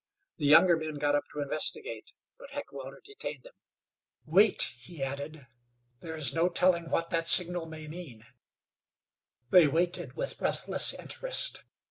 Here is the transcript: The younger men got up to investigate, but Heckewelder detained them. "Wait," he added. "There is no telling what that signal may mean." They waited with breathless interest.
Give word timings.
The 0.37 0.47
younger 0.47 0.77
men 0.77 0.95
got 0.95 1.13
up 1.13 1.25
to 1.31 1.41
investigate, 1.41 2.13
but 2.39 2.49
Heckewelder 2.49 3.01
detained 3.05 3.43
them. 3.43 3.53
"Wait," 4.25 4.73
he 4.79 5.03
added. 5.03 5.45
"There 5.99 6.17
is 6.17 6.33
no 6.33 6.49
telling 6.49 6.89
what 6.89 7.11
that 7.11 7.27
signal 7.27 7.67
may 7.67 7.87
mean." 7.87 8.25
They 9.51 9.67
waited 9.67 10.15
with 10.15 10.39
breathless 10.39 10.95
interest. 10.95 11.61